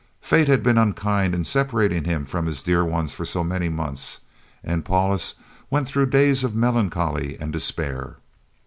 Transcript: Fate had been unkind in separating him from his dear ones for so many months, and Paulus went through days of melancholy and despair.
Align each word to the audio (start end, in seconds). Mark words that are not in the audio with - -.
Fate 0.19 0.47
had 0.47 0.63
been 0.63 0.79
unkind 0.79 1.35
in 1.35 1.45
separating 1.45 2.05
him 2.05 2.25
from 2.25 2.47
his 2.47 2.63
dear 2.63 2.83
ones 2.83 3.13
for 3.13 3.23
so 3.23 3.43
many 3.43 3.69
months, 3.69 4.21
and 4.63 4.83
Paulus 4.83 5.35
went 5.69 5.87
through 5.87 6.07
days 6.07 6.43
of 6.43 6.55
melancholy 6.55 7.37
and 7.39 7.53
despair. 7.53 8.15